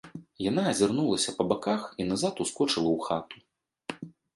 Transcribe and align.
Яна 0.49 0.63
азірнулася 0.71 1.35
па 1.37 1.47
баках 1.53 1.81
і 2.01 2.11
назад 2.15 2.33
ускочыла 2.49 2.89
ў 2.99 3.01
хату. 3.09 4.13